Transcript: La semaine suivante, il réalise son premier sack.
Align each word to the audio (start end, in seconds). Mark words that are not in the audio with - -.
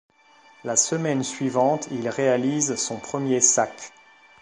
La 0.63 0.75
semaine 0.77 1.23
suivante, 1.23 1.87
il 1.91 2.09
réalise 2.09 2.73
son 2.75 2.97
premier 2.97 3.39
sack. 3.39 3.93